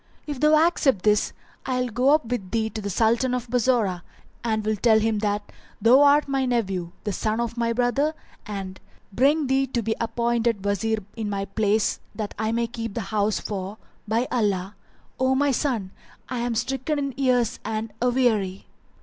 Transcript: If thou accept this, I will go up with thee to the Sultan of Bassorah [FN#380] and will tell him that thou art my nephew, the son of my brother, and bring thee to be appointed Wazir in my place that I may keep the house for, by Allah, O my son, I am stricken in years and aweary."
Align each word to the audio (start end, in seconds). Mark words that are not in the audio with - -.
If 0.25 0.39
thou 0.39 0.55
accept 0.65 1.03
this, 1.03 1.31
I 1.63 1.79
will 1.81 1.89
go 1.89 2.09
up 2.09 2.25
with 2.25 2.49
thee 2.49 2.71
to 2.71 2.81
the 2.81 2.89
Sultan 2.89 3.35
of 3.35 3.47
Bassorah 3.51 4.01
[FN#380] 4.01 4.01
and 4.45 4.65
will 4.65 4.75
tell 4.75 4.97
him 4.99 5.19
that 5.19 5.51
thou 5.79 6.01
art 6.01 6.27
my 6.27 6.43
nephew, 6.47 6.91
the 7.03 7.13
son 7.13 7.39
of 7.39 7.55
my 7.55 7.71
brother, 7.71 8.15
and 8.43 8.79
bring 9.13 9.45
thee 9.45 9.67
to 9.67 9.83
be 9.83 9.93
appointed 10.01 10.65
Wazir 10.65 10.97
in 11.15 11.29
my 11.29 11.45
place 11.45 11.99
that 12.15 12.33
I 12.39 12.51
may 12.51 12.65
keep 12.65 12.95
the 12.95 13.01
house 13.13 13.39
for, 13.39 13.77
by 14.07 14.27
Allah, 14.31 14.75
O 15.19 15.35
my 15.35 15.51
son, 15.51 15.91
I 16.27 16.39
am 16.39 16.55
stricken 16.55 16.97
in 16.97 17.13
years 17.15 17.59
and 17.63 17.93
aweary." 18.01 18.65